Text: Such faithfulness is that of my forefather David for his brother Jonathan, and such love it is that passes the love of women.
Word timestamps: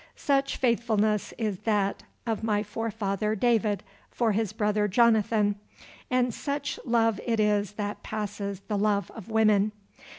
Such 0.15 0.57
faithfulness 0.57 1.31
is 1.37 1.59
that 1.59 2.01
of 2.25 2.41
my 2.43 2.63
forefather 2.63 3.35
David 3.35 3.83
for 4.09 4.31
his 4.31 4.51
brother 4.51 4.87
Jonathan, 4.87 5.57
and 6.09 6.33
such 6.33 6.79
love 6.83 7.21
it 7.23 7.39
is 7.39 7.73
that 7.73 8.01
passes 8.01 8.61
the 8.61 8.79
love 8.79 9.11
of 9.11 9.29
women. 9.29 9.73